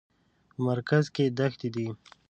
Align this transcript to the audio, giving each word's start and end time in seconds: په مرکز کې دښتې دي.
په 0.51 0.59
مرکز 0.67 1.03
کې 1.15 1.25
دښتې 1.37 1.69
دي. 1.75 1.87